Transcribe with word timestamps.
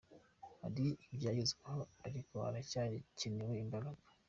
Hari 0.61 0.85
ibyagezweho 1.13 1.81
ariko 2.07 2.33
haracyakenewe 2.45 3.55
imbaraga 3.63 4.03